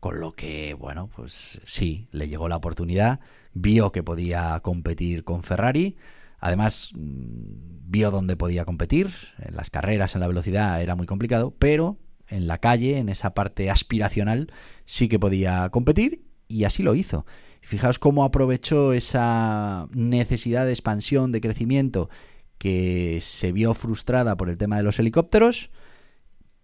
con 0.00 0.18
lo 0.18 0.32
que, 0.32 0.72
bueno, 0.72 1.10
pues 1.14 1.60
sí, 1.66 2.08
le 2.10 2.28
llegó 2.28 2.48
la 2.48 2.56
oportunidad, 2.56 3.20
vio 3.52 3.92
que 3.92 4.02
podía 4.02 4.58
competir 4.60 5.24
con 5.24 5.42
Ferrari, 5.42 5.96
Además, 6.44 6.90
mm, 6.94 7.86
vio 7.86 8.10
dónde 8.10 8.34
podía 8.34 8.64
competir. 8.64 9.10
En 9.38 9.54
las 9.54 9.70
carreras, 9.70 10.16
en 10.16 10.22
la 10.22 10.26
velocidad, 10.26 10.82
era 10.82 10.96
muy 10.96 11.06
complicado, 11.06 11.54
pero 11.56 11.98
en 12.32 12.46
la 12.46 12.58
calle, 12.58 12.98
en 12.98 13.08
esa 13.08 13.34
parte 13.34 13.70
aspiracional, 13.70 14.52
sí 14.84 15.08
que 15.08 15.18
podía 15.18 15.68
competir 15.70 16.24
y 16.48 16.64
así 16.64 16.82
lo 16.82 16.94
hizo. 16.94 17.26
Fijaos 17.60 17.98
cómo 17.98 18.24
aprovechó 18.24 18.92
esa 18.92 19.88
necesidad 19.92 20.66
de 20.66 20.72
expansión, 20.72 21.30
de 21.30 21.40
crecimiento 21.40 22.10
que 22.58 23.18
se 23.20 23.52
vio 23.52 23.74
frustrada 23.74 24.36
por 24.36 24.48
el 24.48 24.56
tema 24.56 24.76
de 24.76 24.82
los 24.82 24.98
helicópteros 24.98 25.70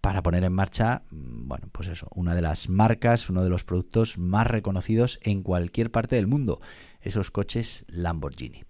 para 0.01 0.23
poner 0.23 0.43
en 0.43 0.53
marcha, 0.53 1.03
mm, 1.11 1.47
bueno, 1.47 1.67
pues 1.71 1.87
eso, 1.89 2.07
una 2.15 2.35
de 2.35 2.41
las 2.41 2.69
marcas, 2.69 3.29
uno 3.29 3.43
de 3.43 3.49
los 3.49 3.63
productos 3.63 4.17
más 4.17 4.47
reconocidos 4.47 5.19
en 5.23 5.43
cualquier 5.43 5.91
parte 5.91 6.15
del 6.15 6.27
mundo, 6.27 6.61
esos 7.01 7.31
coches 7.31 7.85
Lamborghini. 7.87 8.63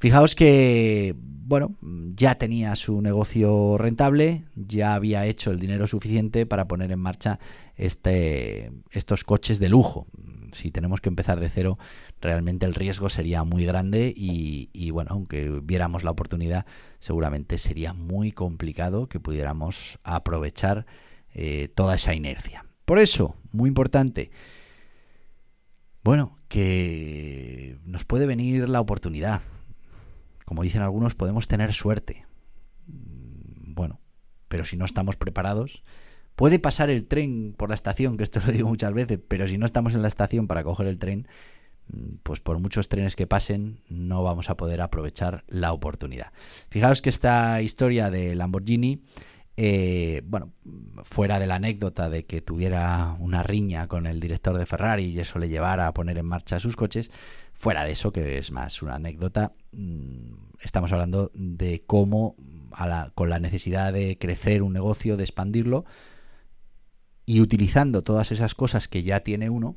Fijaos 0.00 0.34
que, 0.34 1.14
bueno, 1.18 1.76
ya 2.16 2.36
tenía 2.36 2.74
su 2.74 3.02
negocio 3.02 3.76
rentable, 3.76 4.46
ya 4.56 4.94
había 4.94 5.26
hecho 5.26 5.50
el 5.50 5.60
dinero 5.60 5.86
suficiente 5.86 6.46
para 6.46 6.66
poner 6.66 6.90
en 6.90 7.00
marcha 7.00 7.38
este, 7.76 8.72
estos 8.92 9.24
coches 9.24 9.58
de 9.58 9.68
lujo. 9.68 10.06
Si 10.52 10.70
tenemos 10.70 11.02
que 11.02 11.10
empezar 11.10 11.38
de 11.38 11.50
cero, 11.50 11.78
realmente 12.22 12.64
el 12.64 12.74
riesgo 12.74 13.10
sería 13.10 13.44
muy 13.44 13.66
grande 13.66 14.10
y, 14.16 14.90
bueno, 14.90 15.10
aunque 15.12 15.60
viéramos 15.62 16.02
la 16.02 16.12
oportunidad, 16.12 16.64
seguramente 16.98 17.58
sería 17.58 17.92
muy 17.92 18.32
complicado 18.32 19.06
que 19.06 19.20
pudiéramos 19.20 19.98
aprovechar 20.02 20.86
eh, 21.34 21.68
toda 21.74 21.96
esa 21.96 22.14
inercia. 22.14 22.64
Por 22.86 22.98
eso, 22.98 23.36
muy 23.52 23.68
importante, 23.68 24.30
bueno, 26.02 26.38
que 26.48 27.76
nos 27.84 28.06
puede 28.06 28.24
venir 28.24 28.66
la 28.70 28.80
oportunidad 28.80 29.42
como 30.50 30.64
dicen 30.64 30.82
algunos, 30.82 31.14
podemos 31.14 31.46
tener 31.46 31.72
suerte. 31.72 32.26
Mm, 32.88 33.72
bueno, 33.72 34.00
pero 34.48 34.64
si 34.64 34.76
no 34.76 34.84
estamos 34.84 35.14
preparados, 35.14 35.84
puede 36.34 36.58
pasar 36.58 36.90
el 36.90 37.06
tren 37.06 37.54
por 37.56 37.68
la 37.68 37.76
estación, 37.76 38.16
que 38.16 38.24
esto 38.24 38.40
lo 38.44 38.50
digo 38.50 38.68
muchas 38.68 38.92
veces, 38.92 39.20
pero 39.28 39.46
si 39.46 39.58
no 39.58 39.64
estamos 39.64 39.94
en 39.94 40.02
la 40.02 40.08
estación 40.08 40.48
para 40.48 40.64
coger 40.64 40.88
el 40.88 40.98
tren, 40.98 41.28
mm, 41.86 42.16
pues 42.24 42.40
por 42.40 42.58
muchos 42.58 42.88
trenes 42.88 43.14
que 43.14 43.28
pasen 43.28 43.78
no 43.88 44.24
vamos 44.24 44.50
a 44.50 44.56
poder 44.56 44.80
aprovechar 44.80 45.44
la 45.46 45.72
oportunidad. 45.72 46.32
Fijaos 46.68 47.00
que 47.00 47.10
esta 47.10 47.62
historia 47.62 48.10
de 48.10 48.34
Lamborghini, 48.34 49.04
eh, 49.62 50.22
bueno, 50.24 50.54
fuera 51.04 51.38
de 51.38 51.46
la 51.46 51.56
anécdota 51.56 52.08
de 52.08 52.24
que 52.24 52.40
tuviera 52.40 53.14
una 53.18 53.42
riña 53.42 53.88
con 53.88 54.06
el 54.06 54.18
director 54.18 54.56
de 54.56 54.64
Ferrari 54.64 55.04
y 55.04 55.20
eso 55.20 55.38
le 55.38 55.50
llevara 55.50 55.86
a 55.86 55.92
poner 55.92 56.16
en 56.16 56.24
marcha 56.24 56.58
sus 56.58 56.76
coches, 56.76 57.10
Fuera 57.52 57.84
de 57.84 57.90
eso, 57.90 58.10
que 58.10 58.38
es 58.38 58.52
más 58.52 58.80
una 58.80 58.94
anécdota, 58.94 59.52
mm, 59.72 60.32
estamos 60.62 60.90
hablando 60.92 61.30
de 61.34 61.84
cómo 61.86 62.36
con 63.14 63.28
la 63.28 63.38
necesidad 63.38 63.92
de 63.92 64.16
crecer 64.16 64.62
un 64.62 64.72
negocio, 64.72 65.18
de 65.18 65.24
expandirlo, 65.24 65.84
y 67.26 67.42
utilizando 67.42 68.00
todas 68.00 68.32
esas 68.32 68.54
cosas 68.54 68.88
que 68.88 69.02
ya 69.02 69.20
tiene 69.20 69.50
uno, 69.50 69.76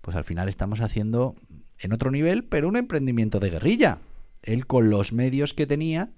pues 0.00 0.16
al 0.16 0.22
final 0.22 0.48
estamos 0.48 0.80
haciendo 0.80 1.34
en 1.80 1.92
otro 1.92 2.12
nivel, 2.12 2.44
pero 2.44 2.68
un 2.68 2.76
emprendimiento 2.76 3.40
de 3.40 3.50
guerrilla. 3.50 3.98
Él 4.42 4.68
con 4.68 4.88
los 4.88 5.12
medios 5.12 5.54
que 5.54 5.66
tenía, 5.66 6.12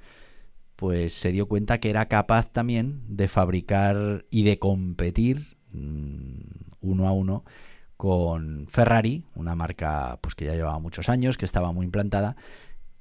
pues 0.76 1.14
se 1.14 1.32
dio 1.32 1.46
cuenta 1.46 1.78
que 1.80 1.90
era 1.90 2.06
capaz 2.06 2.50
también 2.52 3.02
de 3.08 3.28
fabricar 3.28 4.26
y 4.30 4.44
de 4.44 4.58
competir 4.58 5.56
mm, 5.72 6.40
uno 6.80 7.08
a 7.08 7.12
uno 7.12 7.44
con 7.96 8.66
Ferrari, 8.68 9.24
una 9.34 9.54
marca 9.54 10.18
pues 10.20 10.34
que 10.34 10.44
ya 10.44 10.54
llevaba 10.54 10.78
muchos 10.78 11.08
años, 11.08 11.38
que 11.38 11.46
estaba 11.46 11.72
muy 11.72 11.86
implantada, 11.86 12.36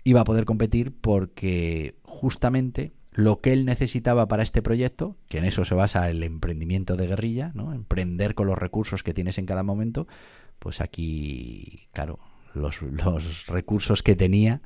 iba 0.05 0.21
a 0.21 0.25
poder 0.25 0.45
competir 0.45 0.93
porque 0.93 1.95
justamente 2.03 2.93
lo 3.11 3.39
que 3.39 3.53
él 3.53 3.65
necesitaba 3.65 4.27
para 4.27 4.43
este 4.43 4.61
proyecto, 4.61 5.17
que 5.27 5.37
en 5.37 5.45
eso 5.45 5.65
se 5.65 5.75
basa 5.75 6.09
el 6.09 6.23
emprendimiento 6.23 6.95
de 6.95 7.07
guerrilla, 7.07 7.51
¿no? 7.53 7.73
Emprender 7.73 8.35
con 8.35 8.47
los 8.47 8.57
recursos 8.57 9.03
que 9.03 9.13
tienes 9.13 9.37
en 9.37 9.45
cada 9.45 9.63
momento, 9.63 10.07
pues 10.59 10.81
aquí, 10.81 11.87
claro, 11.93 12.19
los, 12.53 12.81
los 12.81 13.47
recursos 13.47 14.03
que 14.03 14.15
tenía 14.15 14.61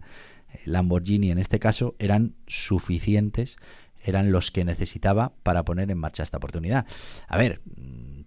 Lamborghini 0.65 1.32
en 1.32 1.38
este 1.38 1.60
caso 1.60 1.96
eran 2.00 2.36
suficientes, 2.48 3.58
eran 4.03 4.32
los 4.32 4.51
que 4.51 4.65
necesitaba 4.65 5.34
para 5.44 5.63
poner 5.63 5.91
en 5.91 5.98
marcha 5.98 6.24
esta 6.24 6.38
oportunidad. 6.38 6.86
A 7.27 7.38
ver, 7.38 7.62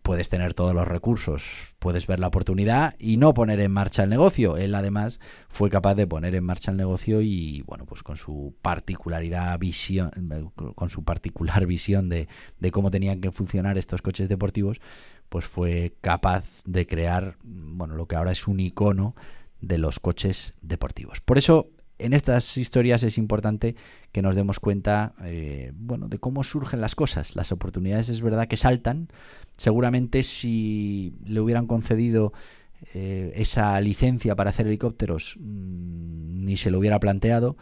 puedes 0.03 0.29
tener 0.29 0.55
todos 0.55 0.75
los 0.75 0.87
recursos, 0.87 1.75
puedes 1.79 2.07
ver 2.07 2.21
la 2.21 2.27
oportunidad 2.27 2.95
y 2.99 3.17
no 3.17 3.35
poner 3.35 3.61
en 3.61 3.73
marcha 3.73 4.03
el 4.03 4.11
negocio. 4.11 4.57
Él 4.57 4.75
además 4.75 5.21
fue 5.49 5.71
capaz 5.71 5.95
de 5.95 6.07
poner 6.07 6.35
en 6.35 6.45
marcha 6.45 6.71
el 6.71 6.77
negocio 6.77 7.21
y 7.21 7.63
bueno, 7.63 7.87
pues 7.87 8.03
con 8.03 8.17
su 8.17 8.55
particularidad 8.63 9.59
visión, 9.59 10.11
con 10.75 10.91
su 10.91 11.05
particular 11.05 11.67
visión 11.67 12.09
de, 12.09 12.29
de 12.59 12.71
cómo 12.71 12.91
tenían 12.91 13.21
que 13.21 13.31
funcionar 13.31 13.79
estos 13.79 14.03
coches 14.03 14.29
deportivos, 14.29 14.81
pues 15.29 15.47
fue 15.47 15.95
capaz 16.01 16.45
de 16.65 16.87
crear, 16.87 17.37
bueno, 17.43 17.95
lo 17.95 18.07
que 18.07 18.17
ahora 18.17 18.33
es 18.33 18.47
un 18.47 18.61
icono 18.61 19.15
de 19.61 19.79
los 19.79 20.01
coches 20.01 20.55
deportivos. 20.61 21.21
Por 21.21 21.39
eso 21.39 21.71
en 22.03 22.13
estas 22.13 22.57
historias 22.57 23.03
es 23.03 23.19
importante 23.19 23.77
que 24.13 24.23
nos 24.23 24.37
demos 24.37 24.61
cuenta 24.61 25.15
eh, 25.25 25.73
bueno, 25.75 26.09
de 26.09 26.19
cómo 26.19 26.45
surgen 26.45 26.81
las 26.81 26.95
cosas. 26.95 27.37
Las 27.37 27.53
oportunidades 27.53 28.09
es 28.09 28.21
verdad 28.21 28.49
que 28.49 28.57
saltan. 28.57 29.09
Seguramente 29.57 30.23
si 30.23 31.15
le 31.25 31.41
hubieran 31.41 31.67
concedido 31.67 32.33
eh, 32.95 33.33
esa 33.37 33.81
licencia 33.81 34.35
para 34.35 34.51
hacer 34.51 34.67
helicópteros 34.67 35.37
mm, 35.39 36.45
ni 36.45 36.57
se 36.57 36.71
lo 36.71 36.79
hubiera 36.79 37.01
planteado. 37.01 37.57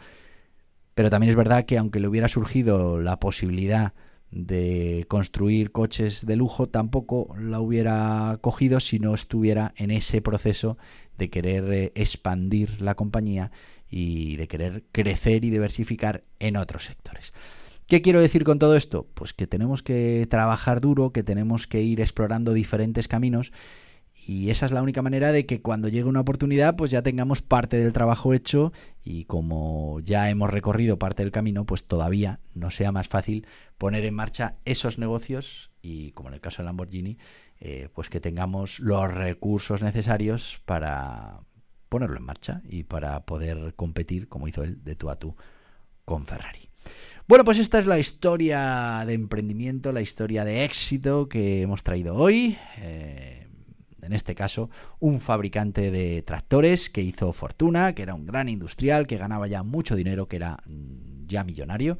Pero 0.93 1.09
también 1.09 1.29
es 1.29 1.35
verdad 1.35 1.65
que 1.65 1.77
aunque 1.77 1.99
le 1.99 2.07
hubiera 2.07 2.27
surgido 2.27 2.99
la 2.99 3.19
posibilidad 3.19 3.93
de 4.31 5.05
construir 5.09 5.71
coches 5.71 6.25
de 6.25 6.35
lujo, 6.37 6.67
tampoco 6.69 7.35
la 7.37 7.59
hubiera 7.59 8.37
cogido 8.41 8.79
si 8.79 8.97
no 8.99 9.13
estuviera 9.13 9.73
en 9.75 9.91
ese 9.91 10.21
proceso 10.21 10.77
de 11.17 11.29
querer 11.29 11.71
eh, 11.71 11.91
expandir 11.95 12.81
la 12.81 12.95
compañía 12.95 13.51
y 13.91 14.37
de 14.37 14.47
querer 14.47 14.85
crecer 14.91 15.45
y 15.45 15.51
diversificar 15.51 16.23
en 16.39 16.57
otros 16.57 16.85
sectores. 16.85 17.33
¿Qué 17.85 18.01
quiero 18.01 18.21
decir 18.21 18.45
con 18.45 18.57
todo 18.57 18.77
esto? 18.77 19.05
Pues 19.13 19.33
que 19.33 19.47
tenemos 19.47 19.83
que 19.83 20.25
trabajar 20.29 20.79
duro, 20.79 21.11
que 21.11 21.23
tenemos 21.23 21.67
que 21.67 21.81
ir 21.81 21.99
explorando 21.99 22.53
diferentes 22.53 23.09
caminos 23.09 23.51
y 24.27 24.49
esa 24.49 24.65
es 24.65 24.71
la 24.71 24.81
única 24.81 25.01
manera 25.01 25.31
de 25.31 25.45
que 25.45 25.61
cuando 25.61 25.89
llegue 25.89 26.07
una 26.07 26.21
oportunidad 26.21 26.75
pues 26.75 26.91
ya 26.91 27.01
tengamos 27.01 27.41
parte 27.41 27.77
del 27.77 27.91
trabajo 27.91 28.33
hecho 28.33 28.71
y 29.03 29.25
como 29.25 29.99
ya 30.01 30.29
hemos 30.29 30.49
recorrido 30.49 30.97
parte 30.99 31.23
del 31.23 31.31
camino 31.31 31.65
pues 31.65 31.85
todavía 31.85 32.39
no 32.53 32.71
sea 32.71 32.91
más 32.91 33.09
fácil 33.09 33.45
poner 33.77 34.05
en 34.05 34.13
marcha 34.13 34.55
esos 34.63 34.97
negocios 34.97 35.71
y 35.81 36.11
como 36.11 36.29
en 36.29 36.35
el 36.35 36.41
caso 36.41 36.61
de 36.61 36.67
Lamborghini 36.67 37.17
eh, 37.59 37.89
pues 37.93 38.09
que 38.09 38.21
tengamos 38.21 38.79
los 38.79 39.13
recursos 39.13 39.81
necesarios 39.81 40.61
para, 40.65 41.41
ponerlo 41.91 42.15
en 42.15 42.23
marcha 42.23 42.61
y 42.69 42.83
para 42.83 43.25
poder 43.25 43.73
competir, 43.75 44.29
como 44.29 44.47
hizo 44.47 44.63
él, 44.63 44.81
de 44.81 44.95
tú 44.95 45.09
a 45.09 45.17
tú 45.17 45.35
con 46.05 46.25
Ferrari. 46.25 46.69
Bueno, 47.27 47.43
pues 47.43 47.59
esta 47.59 47.79
es 47.79 47.85
la 47.85 47.99
historia 47.99 49.03
de 49.05 49.13
emprendimiento, 49.13 49.91
la 49.91 49.99
historia 49.99 50.45
de 50.45 50.63
éxito 50.63 51.27
que 51.27 51.61
hemos 51.61 51.83
traído 51.83 52.15
hoy. 52.15 52.57
Eh, 52.77 53.45
en 54.01 54.13
este 54.13 54.35
caso, 54.35 54.69
un 55.01 55.19
fabricante 55.19 55.91
de 55.91 56.21
tractores 56.21 56.89
que 56.89 57.01
hizo 57.01 57.33
fortuna, 57.33 57.93
que 57.93 58.03
era 58.03 58.13
un 58.13 58.25
gran 58.25 58.47
industrial, 58.47 59.05
que 59.05 59.17
ganaba 59.17 59.47
ya 59.47 59.61
mucho 59.61 59.97
dinero, 59.97 60.29
que 60.29 60.37
era 60.37 60.63
mm, 60.65 61.27
ya 61.27 61.43
millonario. 61.43 61.97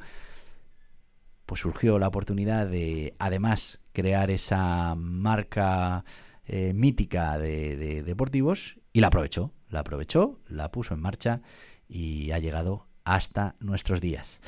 Pues 1.44 1.60
surgió 1.60 1.98
la 1.98 2.08
oportunidad 2.08 2.66
de, 2.66 3.14
además, 3.18 3.78
crear 3.92 4.30
esa 4.30 4.94
marca 4.96 6.06
eh, 6.46 6.72
mítica 6.74 7.38
de 7.38 8.02
deportivos 8.02 8.78
y 8.92 9.00
la 9.00 9.08
aprovechó 9.08 9.52
la 9.72 9.80
aprovechó, 9.80 10.38
la 10.48 10.70
puso 10.70 10.94
en 10.94 11.00
marcha 11.00 11.40
y 11.88 12.30
ha 12.30 12.38
llegado 12.38 12.86
hasta 13.04 13.56
nuestros 13.58 14.00
días. 14.00 14.40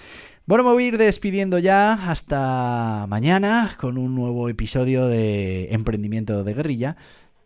Bueno, 0.47 0.63
me 0.63 0.71
voy 0.71 0.85
a 0.85 0.87
ir 0.89 0.99
despidiendo 0.99 1.59
ya 1.59 1.95
hasta 1.95 3.07
mañana 3.09 3.77
con 3.81 3.99
un 3.99 4.15
nuevo 4.15 4.49
episodio 4.49 5.07
de 5.07 5.73
Emprendimiento 5.73 6.45
de 6.45 6.55
Guerrilla. 6.55 6.97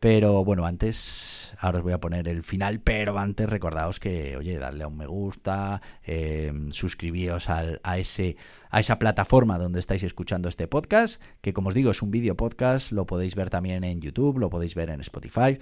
Pero 0.01 0.45
bueno, 0.45 0.65
antes, 0.65 1.53
ahora 1.59 1.79
os 1.79 1.85
voy 1.85 1.93
a 1.93 2.01
poner 2.01 2.29
el 2.29 2.45
final, 2.45 2.81
pero 2.81 3.19
antes 3.19 3.49
recordaos 3.49 3.99
que, 3.99 4.37
oye, 4.37 4.57
darle 4.57 4.85
a 4.85 4.87
un 4.87 4.97
me 4.97 5.07
gusta, 5.07 5.83
eh, 6.05 6.53
suscribíos 6.71 7.49
a, 7.51 7.99
esa 7.99 8.99
plataforma 9.01 9.59
donde 9.59 9.81
estáis 9.81 10.05
escuchando 10.05 10.49
este 10.49 10.69
podcast, 10.69 11.21
que 11.41 11.53
como 11.53 11.71
os 11.71 11.75
digo 11.75 11.91
es 11.91 12.01
un 12.01 12.13
vídeo 12.13 12.37
podcast, 12.37 12.93
lo 12.93 13.07
podéis 13.07 13.35
ver 13.35 13.51
también 13.51 13.83
en 13.83 14.01
YouTube, 14.01 14.39
lo 14.39 14.51
podéis 14.51 14.77
ver 14.77 14.91
en 14.91 15.01
Spotify, 15.01 15.59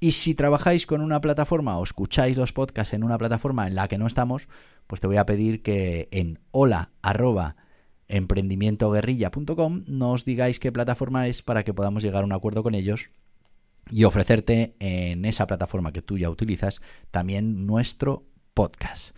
y 0.00 0.12
si 0.12 0.34
trabajáis 0.34 0.86
con 0.86 1.00
una 1.00 1.22
plataforma 1.22 1.78
o 1.78 1.82
escucháis 1.82 2.36
los 2.36 2.52
podcasts 2.52 2.92
en 2.92 3.04
una 3.04 3.16
plataforma 3.16 3.66
en 3.66 3.74
la 3.74 3.88
que 3.88 3.96
no 3.96 4.06
estamos, 4.06 4.48
pues 4.86 5.00
te 5.00 5.06
voy 5.06 5.16
a 5.16 5.24
pedir 5.24 5.62
que 5.62 6.08
en 6.12 6.40
hola 6.50 6.90
emprendimientoguerrilla.com 8.06 9.84
nos 9.86 10.24
digáis 10.26 10.60
qué 10.60 10.72
plataforma 10.72 11.26
es 11.26 11.42
para 11.42 11.64
que 11.64 11.72
podamos 11.72 12.02
llegar 12.02 12.22
a 12.22 12.26
un 12.26 12.32
acuerdo 12.32 12.62
con 12.62 12.74
ellos 12.74 13.10
y 13.90 14.04
ofrecerte 14.04 14.74
en 14.78 15.24
esa 15.24 15.46
plataforma 15.46 15.92
que 15.92 16.02
tú 16.02 16.18
ya 16.18 16.30
utilizas 16.30 16.80
también 17.10 17.66
nuestro 17.66 18.24
podcast. 18.54 19.16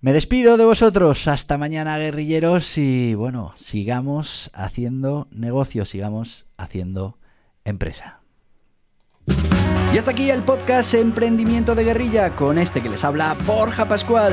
Me 0.00 0.12
despido 0.14 0.56
de 0.56 0.64
vosotros, 0.64 1.28
hasta 1.28 1.58
mañana 1.58 1.98
guerrilleros 1.98 2.78
y 2.78 3.14
bueno, 3.14 3.52
sigamos 3.56 4.50
haciendo 4.54 5.28
negocios, 5.30 5.90
sigamos 5.90 6.46
haciendo 6.56 7.18
empresa. 7.64 8.20
Y 9.92 9.98
hasta 9.98 10.12
aquí 10.12 10.30
el 10.30 10.42
podcast 10.42 10.94
Emprendimiento 10.94 11.74
de 11.74 11.84
Guerrilla 11.84 12.34
con 12.34 12.58
este 12.58 12.80
que 12.80 12.88
les 12.88 13.04
habla 13.04 13.36
Borja 13.46 13.86
Pascual. 13.86 14.32